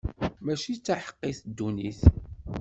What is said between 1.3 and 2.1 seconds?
ddunit.